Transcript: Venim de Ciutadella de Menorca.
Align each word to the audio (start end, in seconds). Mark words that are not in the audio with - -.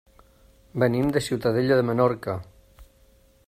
Venim 0.83 1.11
de 1.17 1.23
Ciutadella 1.27 1.77
de 1.81 1.85
Menorca. 1.91 2.39